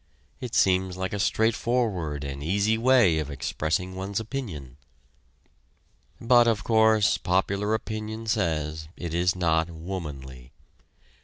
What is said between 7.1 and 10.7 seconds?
popular opinion says it is not "womanly."